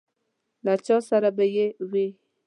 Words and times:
له 0.65 0.73
چا 0.85 0.97
سره 1.09 1.29
به 1.37 1.45
یې 1.55 1.67
وي. 1.91 2.07